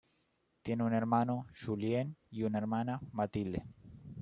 [0.63, 3.67] Tiene un hermano, Julien, y una hermana, Mathilde.